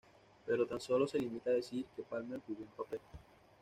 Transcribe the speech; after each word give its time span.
Pero 0.47 0.65
tan 0.65 0.79
sólo 0.81 1.07
se 1.07 1.19
limita 1.19 1.51
a 1.51 1.53
decir 1.53 1.85
que 1.95 2.01
Palmer 2.01 2.41
"jugó 2.47 2.61
un 2.63 2.69
papel". 2.69 2.99